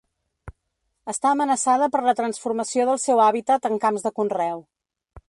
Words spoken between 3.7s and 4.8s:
en camps de conreu.